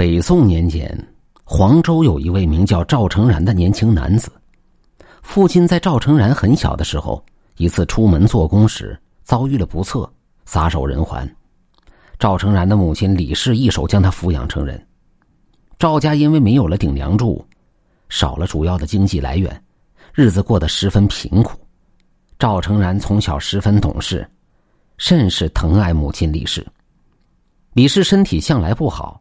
[0.00, 0.90] 北宋年间，
[1.44, 4.32] 黄州有一位名叫赵成然的年轻男子。
[5.20, 7.22] 父亲在赵成然很小的时候，
[7.58, 10.10] 一次出门做工时遭遇了不测，
[10.46, 11.30] 撒手人寰。
[12.18, 14.82] 赵成然的母亲李氏一手将他抚养成人。
[15.78, 17.44] 赵家因为没有了顶梁柱，
[18.08, 19.62] 少了主要的经济来源，
[20.14, 21.58] 日子过得十分贫苦。
[22.38, 24.26] 赵成然从小十分懂事，
[24.96, 26.66] 甚是疼爱母亲李氏。
[27.74, 29.20] 李氏身体向来不好。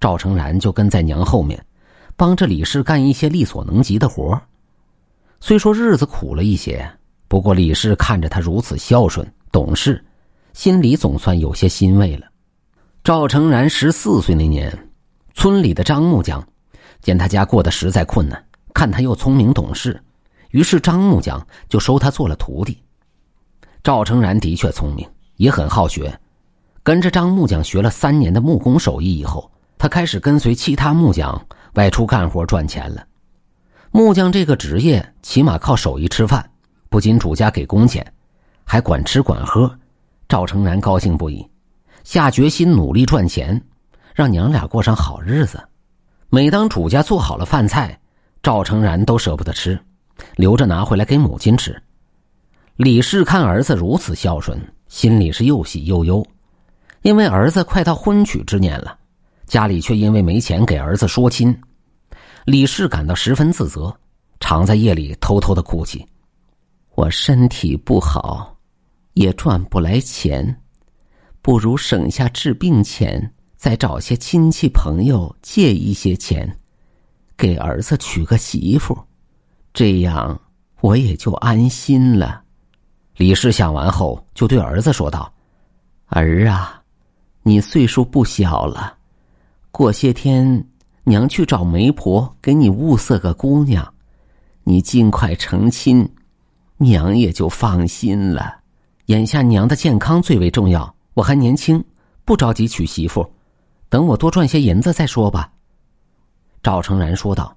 [0.00, 1.62] 赵成然就跟在娘后面，
[2.16, 4.40] 帮着李氏干一些力所能及的活
[5.40, 6.88] 虽说日子苦了一些，
[7.26, 10.04] 不过李氏看着他如此孝顺懂事，
[10.52, 12.26] 心里总算有些欣慰了。
[13.04, 14.76] 赵成然十四岁那年，
[15.34, 16.46] 村里的张木匠
[17.00, 18.44] 见他家过得实在困难，
[18.74, 20.00] 看他又聪明懂事，
[20.50, 22.76] 于是张木匠就收他做了徒弟。
[23.82, 26.12] 赵成然的确聪明，也很好学，
[26.82, 29.50] 跟着张木匠学了三年的木工手艺以后。
[29.78, 31.40] 他开始跟随其他木匠
[31.74, 33.06] 外出干活赚钱了。
[33.90, 36.50] 木匠这个职业起码靠手艺吃饭，
[36.90, 38.04] 不仅主家给工钱，
[38.64, 39.72] 还管吃管喝。
[40.28, 41.48] 赵成然高兴不已，
[42.04, 43.58] 下决心努力赚钱，
[44.14, 45.58] 让娘俩过上好日子。
[46.28, 47.98] 每当主家做好了饭菜，
[48.42, 49.80] 赵成然都舍不得吃，
[50.36, 51.82] 留着拿回来给母亲吃。
[52.76, 56.26] 李氏看儿子如此孝顺，心里是又喜又忧，
[57.00, 58.98] 因为儿子快到婚娶之年了。
[59.48, 61.58] 家里却因为没钱给儿子说亲，
[62.44, 63.92] 李氏感到十分自责，
[64.40, 66.06] 常在夜里偷偷的哭泣。
[66.94, 68.54] 我身体不好，
[69.14, 70.54] 也赚不来钱，
[71.40, 76.58] 不如省下治病钱，再找些亲戚朋友借一些钱，
[77.34, 78.98] 给儿子娶个媳妇，
[79.72, 80.38] 这样
[80.82, 82.42] 我也就安心了。
[83.16, 85.32] 李氏想完后，就对儿子说道
[86.08, 86.82] ：“儿啊，
[87.42, 88.96] 你岁数不小了。”
[89.70, 90.64] 过些天，
[91.04, 93.94] 娘去找媒婆给你物色个姑娘，
[94.64, 96.08] 你尽快成亲，
[96.78, 98.56] 娘也就放心了。
[99.06, 101.82] 眼下娘的健康最为重要，我还年轻，
[102.24, 103.28] 不着急娶媳妇，
[103.88, 105.50] 等我多赚些银子再说吧。
[106.62, 107.54] 赵成然说道。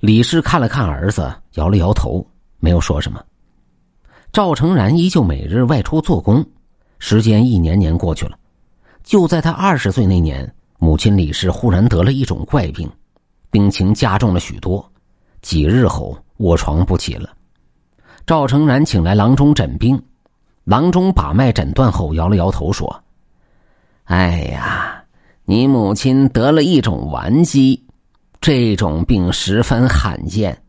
[0.00, 2.26] 李氏看了看儿子，摇了摇头，
[2.58, 3.24] 没有说什么。
[4.32, 6.44] 赵成然依旧每日外出做工，
[6.98, 8.36] 时间一年年过去了，
[9.02, 10.52] 就在他二十岁那年。
[10.84, 12.86] 母亲李氏忽然得了一种怪病，
[13.50, 14.86] 病情加重了许多，
[15.40, 17.30] 几日后卧床不起了。
[18.26, 20.00] 赵成然请来郎中诊病，
[20.64, 23.02] 郎中把脉诊断后摇了摇头说
[24.04, 25.02] ：“哎呀，
[25.46, 27.82] 你母亲得了一种顽疾，
[28.42, 30.62] 这种病十分罕见，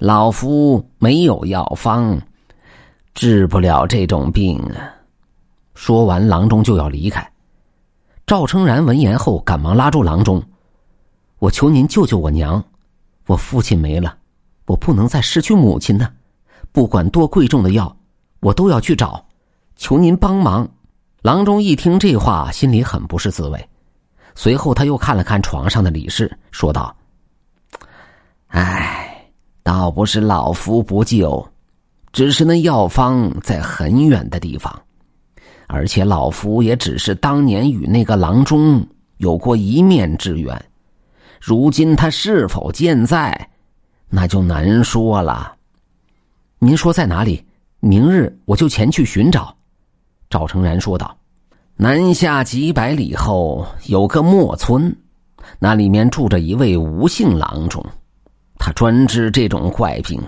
[0.00, 2.20] 老夫没有药方，
[3.14, 4.90] 治不了这种病啊。”
[5.76, 7.31] 说完，郎中就要离开。
[8.32, 10.42] 赵成然闻言后，赶忙拉住郎中
[11.38, 12.64] ：“我求您救救我娘，
[13.26, 14.16] 我父亲没了，
[14.64, 16.10] 我不能再失去母亲呢。
[16.72, 17.94] 不管多贵重的药，
[18.40, 19.22] 我都要去找，
[19.76, 20.66] 求您帮忙。”
[21.20, 23.68] 郎中一听这话，心里很不是滋味。
[24.34, 26.96] 随后他又看了看床上的李氏，说道
[28.48, 29.30] ：“哎，
[29.62, 31.46] 倒不是老夫不救，
[32.14, 34.74] 只是那药方在很远的地方。”
[35.74, 40.62] 而且老夫也只是当年与那个郎中有过一面之缘，
[41.40, 43.48] 如今他是否健在，
[44.10, 45.54] 那就难说了。
[46.58, 47.42] 您说在哪里？
[47.80, 49.56] 明日我就前去寻找。”
[50.28, 51.16] 赵成然说道
[51.74, 54.94] ，“南下几百里后有个莫村，
[55.58, 57.82] 那里面住着一位吴姓郎中，
[58.58, 60.22] 他专治这种怪病，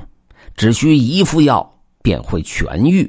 [0.56, 1.70] 只需一副药
[2.02, 3.06] 便会痊愈。”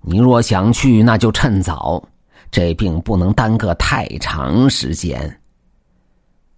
[0.00, 2.02] 你若想去，那就趁早，
[2.50, 5.40] 这病不能耽搁太长时间。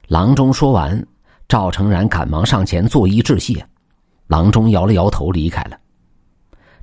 [0.09, 1.07] 郎中说完，
[1.49, 3.67] 赵成然赶忙上前作揖致谢，
[4.27, 5.79] 郎中摇了摇头离开了。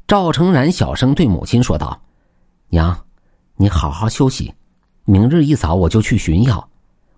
[0.07, 2.01] 赵成然小声对母亲说道
[2.69, 2.97] ：“娘，
[3.55, 4.53] 你好好休息，
[5.05, 6.69] 明日一早我就去寻药，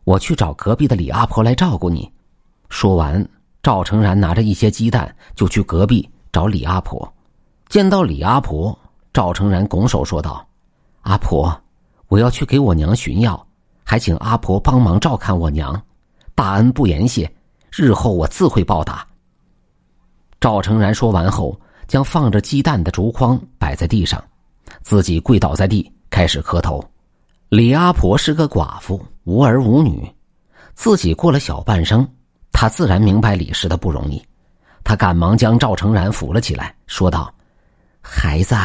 [0.04, 2.12] 我去找隔壁的李阿婆来照顾你。”
[2.70, 3.28] 说完，
[3.62, 7.12] 赵成然拿着一些鸡蛋就去隔壁找李阿婆。
[7.68, 8.79] 见到李阿婆。
[9.12, 10.48] 赵成然拱手说道
[11.02, 11.52] ：“阿婆，
[12.08, 13.48] 我要去给我娘寻药，
[13.84, 15.82] 还请阿婆帮忙照看我娘，
[16.36, 17.30] 大恩不言谢，
[17.72, 19.06] 日后我自会报答。”
[20.40, 24.24] 赵成然说完后，将放着鸡蛋的竹筐摆在地上，
[24.84, 26.84] 自己跪倒在地，开始磕头。
[27.50, 30.08] 李阿婆是个寡妇，无儿无女，
[30.76, 32.08] 自己过了小半生，
[32.52, 34.24] 她自然明白李氏的不容易，
[34.84, 37.34] 她赶忙将赵成然扶了起来，说道
[38.02, 38.56] ：“孩子。”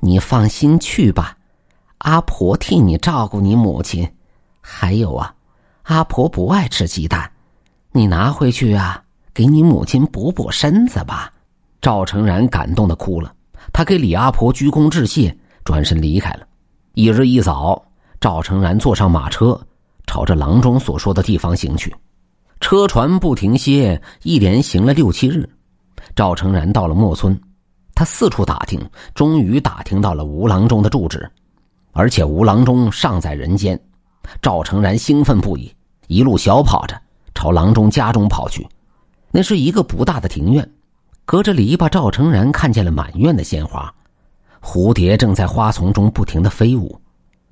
[0.00, 1.36] 你放心去吧，
[1.98, 4.08] 阿婆替你照顾你母亲。
[4.60, 5.34] 还有啊，
[5.84, 7.30] 阿婆不爱吃鸡蛋，
[7.92, 9.02] 你拿回去啊，
[9.34, 11.32] 给你母亲补补身子吧。
[11.80, 13.32] 赵成然感动的哭了，
[13.72, 16.46] 他给李阿婆鞠躬致谢，转身离开了。
[16.94, 17.82] 一日一早，
[18.20, 19.60] 赵成然坐上马车，
[20.06, 21.94] 朝着郎中所说的地方行去。
[22.60, 25.48] 车船不停歇，一连行了六七日。
[26.16, 27.40] 赵成然到了莫村，
[27.98, 28.80] 他四处打听，
[29.12, 31.28] 终于打听到了吴郎中的住址，
[31.90, 33.76] 而且吴郎中尚在人间。
[34.40, 35.74] 赵成然兴奋不已。
[36.06, 36.96] 一路小跑着
[37.34, 38.64] 朝郎中家中跑去，
[39.32, 40.70] 那是一个不大的庭院，
[41.24, 43.92] 隔着篱笆，赵成然看见了满院的鲜花，
[44.62, 46.96] 蝴蝶正在花丛中不停的飞舞。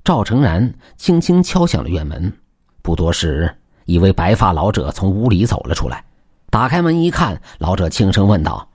[0.05, 2.31] 赵成然轻轻敲响了院门，
[2.81, 3.53] 不多时，
[3.83, 6.01] 一位白发老者从屋里走了出来，
[6.49, 8.65] 打开门一看，老者轻声问道：“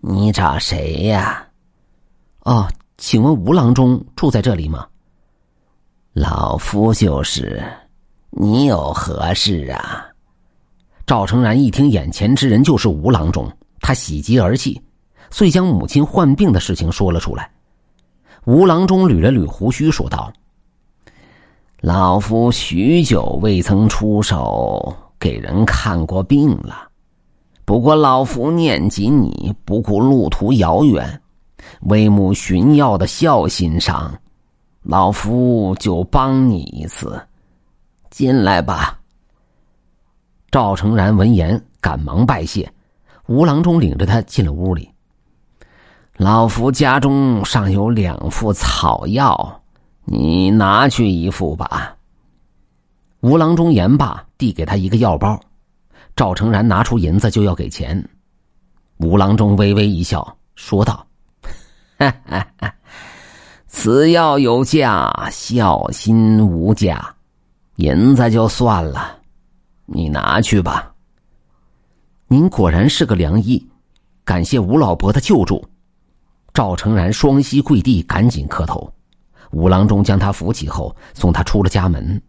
[0.00, 1.46] 你找谁呀
[2.44, 2.66] ？”“哦，
[2.98, 4.86] 请问吴郎中住在这里吗
[6.12, 7.62] ？”“老夫就是。”
[8.32, 10.06] 你有何事啊？
[11.04, 13.50] 赵成然一听眼前之人就是吴郎中，
[13.80, 14.80] 他喜极而泣，
[15.32, 17.50] 遂将母亲患病的事情说了出来。
[18.44, 20.32] 吴郎中捋了捋胡须，说道
[21.82, 26.88] ：“老夫许久未曾出手给人看过病了，
[27.70, 31.22] 不过老夫念及你不顾路途遥远，
[31.82, 34.12] 为母寻药的孝心上，
[34.82, 37.24] 老夫就帮你一次。”
[38.10, 38.98] 进来吧。
[40.50, 42.68] 赵成然闻言，赶忙拜谢。
[43.28, 44.90] 吴郎中领着他进了屋里。
[46.16, 49.62] 老夫家中尚有两副草药，
[50.04, 51.96] 你拿去一副吧。
[53.20, 55.40] 吴郎中言罢，递给他一个药包。
[56.20, 58.06] 赵成然拿出银子就要给钱。
[58.98, 61.06] 吴郎中微微一笑，说道
[63.66, 67.16] ：“此药有价，孝心无价。”
[67.76, 69.18] 银子就算了，
[69.86, 70.92] 你拿去吧。
[72.28, 73.66] 您果然是个良医，
[74.22, 75.66] 感谢吴老伯的救助。
[76.52, 78.92] 赵成然双膝跪地，赶紧磕头。
[79.52, 82.22] 吴郎中将他扶起后，送他出了家门。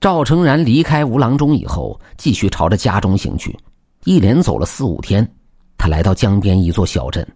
[0.00, 3.54] 赵成然离开吴郎中以后，继续朝着家中行去。
[4.04, 5.30] 一连走了四五天，
[5.76, 7.26] 他来到江边一座小镇。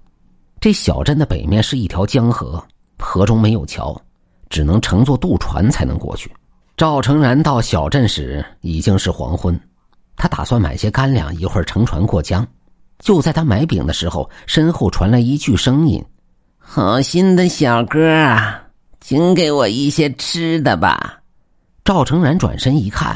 [0.61, 2.64] 这小镇的北面是一条江河，
[2.99, 3.94] 河中没有桥，
[4.49, 6.32] 只能乘坐渡船才能过去。
[6.75, 9.61] 赵成然到小镇时已经是黄昏，
[10.16, 12.46] 他打算买些干粮，一会儿乘船过江。
[13.00, 16.02] 就在他买饼的时候，身后传来一句声音
[16.56, 18.62] ：“好心的小哥啊，
[19.02, 21.20] 请给我一些吃的吧。”
[21.85, 23.15] 赵成然转身一看，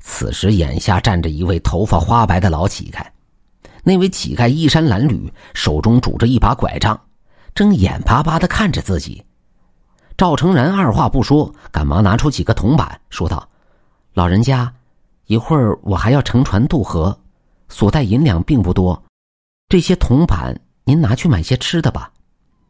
[0.00, 3.04] 此时眼下站着一位头发花白的老乞丐。
[3.84, 6.98] 那位乞丐衣衫褴褛，手中拄着一把拐杖，
[7.54, 9.22] 正眼巴巴的看着自己。
[10.16, 13.46] 赵成然二话不说，赶忙拿出几个铜板，说道
[14.14, 14.72] ：“老人家，
[15.26, 17.16] 一会儿我还要乘船渡河，
[17.68, 19.00] 所带银两并不多，
[19.68, 22.10] 这些铜板您拿去买些吃的吧。”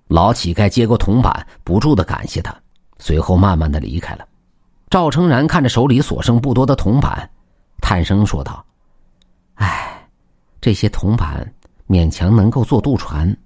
[0.08, 2.52] 老乞丐接过铜板，不住的感谢他，
[2.98, 4.26] 随后慢慢的离开了。
[4.88, 7.28] 赵成然看着手里所剩不多的铜板，
[7.80, 8.64] 叹声说道
[9.56, 10.08] ：“唉，
[10.60, 11.52] 这些铜板
[11.88, 13.36] 勉强能够坐渡船，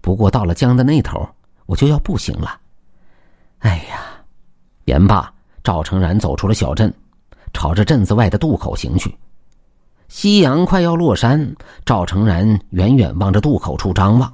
[0.00, 1.28] 不过到了江的那头，
[1.66, 2.58] 我就要步行了。”
[3.60, 4.00] 哎呀！
[4.86, 5.30] 言罢，
[5.62, 6.92] 赵成然走出了小镇，
[7.52, 9.14] 朝着镇子外的渡口行去。
[10.08, 14.32] 夕阳快要落山，赵成然远远望着渡口处张望。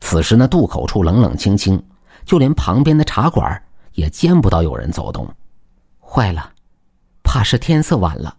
[0.00, 1.80] 此时，那渡口处冷冷清清，
[2.24, 5.28] 就连旁边的茶馆也见不到有人走动。
[6.08, 6.52] 坏了，
[7.24, 8.34] 怕是天色晚了，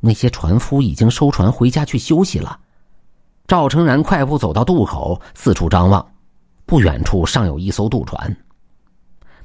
[0.00, 2.58] 那些船夫已经收船回家去休息了。
[3.46, 6.04] 赵成然快步走到渡口，四处张望，
[6.66, 8.36] 不远处尚有一艘渡船。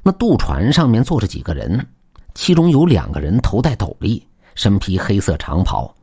[0.01, 1.87] 那渡船上面坐着几个人，
[2.33, 5.93] 其中有两个人头戴斗笠，身披黑色长袍，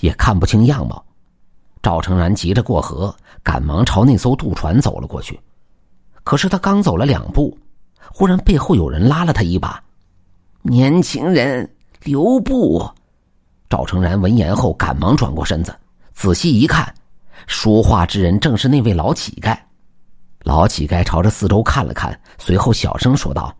[0.00, 1.04] 也看不清样貌。
[1.82, 5.40] 赵成然急着过河，赶忙朝那艘渡船走了过去。
[6.22, 7.56] 可是他刚走了两步，
[8.12, 9.82] 忽然背后有人拉了他一把
[10.62, 11.68] ：“年轻人，
[12.04, 12.88] 留步！”
[13.68, 15.74] 赵成然闻言后，赶忙转过身子，
[16.14, 16.94] 仔细一看，
[17.46, 19.58] 说话之人正是那位老乞丐。
[20.44, 23.54] 老乞丐朝着四周看了看，随后小声说道：“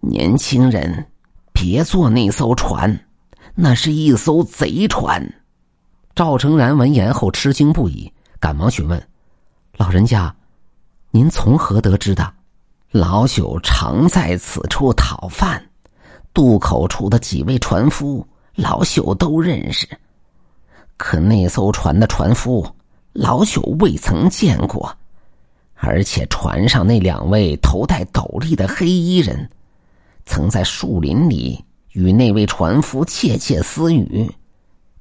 [0.00, 1.06] 年轻人，
[1.52, 3.06] 别坐那艘船，
[3.54, 5.22] 那是一艘贼船。”
[6.14, 9.02] 赵成然闻言后吃惊不已，赶忙询问
[9.78, 10.34] ：“老人家，
[11.10, 12.32] 您从何得知的？”
[12.92, 15.66] 老朽常在此处讨饭，
[16.34, 19.86] 渡口处的几位船夫，老朽都认识。
[20.96, 22.66] 可那艘船的船夫，
[23.12, 24.96] 老朽未曾见过。
[25.74, 29.50] 而且船上那两位头戴斗笠的黑衣人，
[30.24, 34.30] 曾在树林里与那位船夫窃窃私语，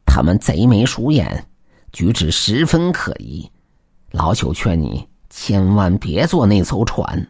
[0.05, 1.45] 他们贼眉鼠眼，
[1.91, 3.47] 举止十分可疑。
[4.09, 7.27] 老朽劝你千万别坐那艘船。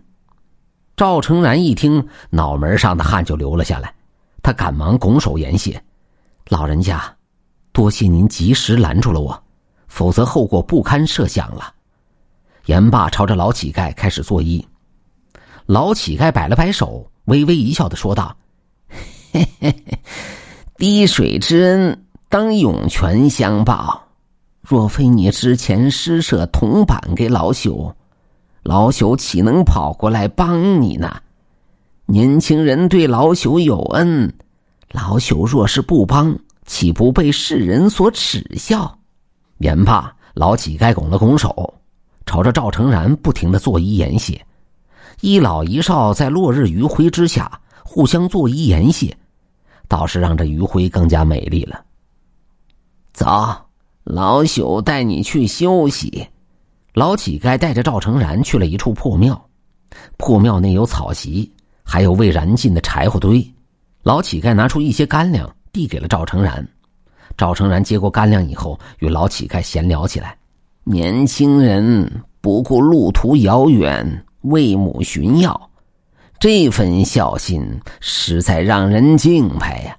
[0.96, 3.94] 赵成然一听，脑门上的汗就流了下来，
[4.44, 5.82] 他赶忙拱手言谢
[6.50, 7.04] ：“老人家，
[7.72, 9.44] 多谢您及时拦住了我，
[9.88, 11.74] 否则后果不堪设想了。”
[12.68, 14.64] 言罢，朝着老乞丐开始作揖。
[15.66, 18.36] 老乞丐摆了摆手，微微一笑的说道
[19.32, 20.00] ：“嘿嘿嘿，
[20.78, 24.08] 滴水之恩，当涌泉相报。
[24.62, 27.92] 若非你之前施舍铜板给老朽。”
[28.64, 31.22] 老朽岂能跑过来帮你呢？
[32.06, 34.34] 年轻人对老朽有恩，
[34.92, 39.00] 老朽若是不帮，岂不被世人所耻笑？
[39.58, 41.74] 言罢，老乞丐拱了拱手，
[42.26, 44.46] 朝着赵成然不停的作揖言谢。
[45.22, 49.16] 一老一少在落日余晖之下互相作揖言谢，
[49.88, 51.84] 倒是让这余晖更加美丽了。
[53.14, 53.26] 走，
[54.04, 56.28] 老朽带你去休息。
[56.94, 59.42] 老乞丐带着赵成然去了一处破庙，
[60.18, 61.50] 破庙内有草席，
[61.84, 63.42] 还有未燃尽的柴火堆。
[64.04, 66.68] 老乞丐拿出一些干粮，递给了赵成然。
[67.38, 70.38] 赵成然接过干粮以后，与老乞丐闲聊起来。
[70.84, 75.70] 年轻人不顾路途遥远为母寻药，
[76.42, 79.96] 这份孝心实在让人敬佩呀！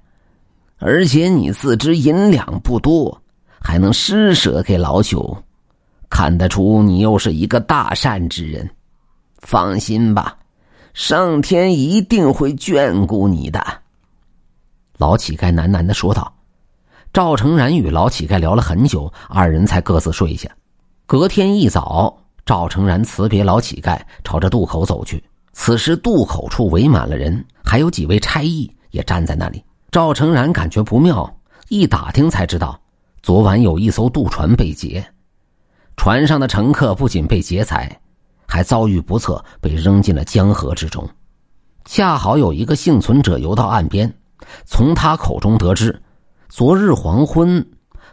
[0.77, 3.23] 而且你自知银两不多，
[3.61, 5.35] 还能施舍给老朽。
[6.13, 8.69] 看得出你又是一个大善之人，
[9.39, 10.37] 放心吧，
[10.93, 13.65] 上天一定会眷顾你的。”
[14.99, 16.31] 老乞丐喃喃的说道。
[17.15, 20.51] 赵成然与老乞丐聊了很久，二人才各自睡下。
[21.07, 22.15] 隔天一早，
[22.45, 25.23] 赵成然辞别老乞丐，朝着渡口走去。
[25.55, 29.63] 此时渡口处围满了人，还有几位差役也站在那里。
[29.91, 31.35] 赵成然感觉不妙，
[31.69, 32.79] 一打听才知道，
[33.23, 35.05] 昨晚有一艘渡船被劫。
[36.03, 37.97] 船上的乘客不仅被劫财，
[38.49, 41.09] 还遭遇不测，被扔进了江河之中。
[41.85, 44.13] 恰好有一个幸存者游到岸边，
[44.65, 45.97] 从他口中得知，
[46.49, 47.65] 昨日黄昏，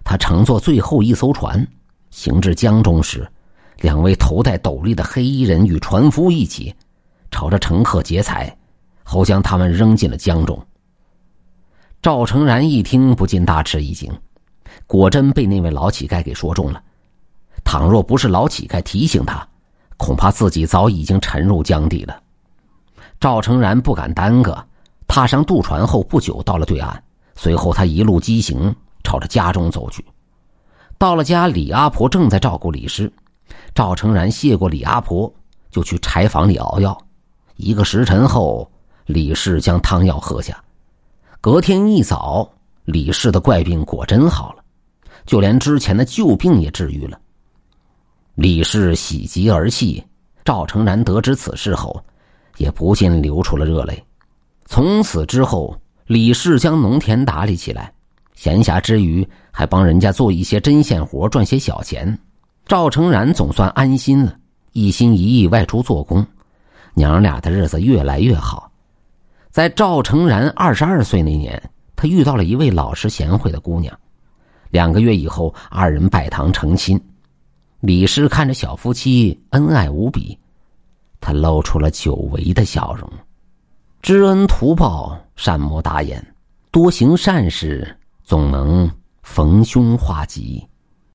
[0.03, 1.67] 他乘坐最后一艘船，
[2.11, 3.27] 行至江中时，
[3.79, 6.71] 两位头戴斗笠的黑衣人与船夫一起，
[7.31, 8.55] 朝着乘客劫财，
[9.03, 10.63] 后将他们扔进了江中。
[12.03, 14.15] 赵成然一听，不禁大吃一惊，
[14.85, 16.83] 果真被那位老乞丐给说中了。
[17.71, 19.47] 倘若不是老乞丐提醒他，
[19.95, 22.19] 恐怕自己早已经沉入江底了。
[23.19, 24.57] 赵成然不敢耽搁，
[25.07, 27.03] 踏上渡船后不久到了对岸。
[27.35, 30.03] 随后他一路疾行，朝着家中走去。
[30.97, 33.13] 到了家，李阿婆正在照顾李氏。
[33.75, 35.31] 赵成然谢过李阿婆，
[35.69, 36.97] 就去柴房里熬药。
[37.55, 38.67] 一个时辰后，
[39.05, 40.59] 李氏将汤药喝下。
[41.39, 42.51] 隔天一早，
[42.85, 44.63] 李氏的怪病果真好了，
[45.27, 47.21] 就连之前的旧病也治愈了。
[48.39, 50.01] 李氏喜极而泣，
[50.45, 52.01] 赵成然得知此事后，
[52.55, 54.01] 也不禁流出了热泪。
[54.65, 57.91] 从此之后，李氏将农田打理起来，
[58.35, 62.17] 闲暇之余还帮人家做一些针线活，赚些小钱。
[62.65, 64.33] 赵成然总算安心了，
[64.71, 66.25] 一心一意外出做工，
[66.93, 68.71] 娘俩的日子越来越好。
[69.49, 71.61] 在赵成然二十二岁那年，
[71.93, 73.93] 他遇到了一位老实贤惠的姑娘，
[74.69, 76.97] 两个月以后，二人拜堂成亲。
[77.79, 80.37] 李氏看着小夫妻恩爱无比，
[81.21, 83.09] 他露出了久违的笑容。
[84.01, 86.35] 知恩图报，善莫大焉，
[86.71, 88.89] 多行善事，总能
[89.23, 90.65] 逢凶化吉。